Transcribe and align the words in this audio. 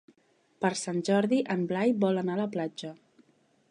Per 0.65 0.71
Sant 0.79 1.03
Jordi 1.11 1.41
en 1.57 1.69
Blai 1.73 1.95
vol 2.07 2.21
anar 2.23 2.39
a 2.39 2.43
la 2.45 2.51
platja. 2.57 2.95